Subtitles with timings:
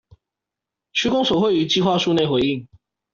[0.93, 2.67] 區公所會於計畫書內回應